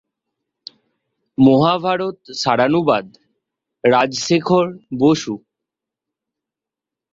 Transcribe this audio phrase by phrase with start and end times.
[1.37, 3.05] মহাভারত সারানুবাদ,
[3.83, 4.65] রাজশেখর
[4.99, 5.33] বসু।